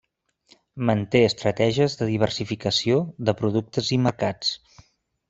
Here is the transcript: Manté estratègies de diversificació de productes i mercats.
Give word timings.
Manté 0.89 1.19
estratègies 1.25 1.97
de 1.99 2.07
diversificació 2.11 2.97
de 3.29 3.37
productes 3.43 3.93
i 3.99 4.01
mercats. 4.07 4.57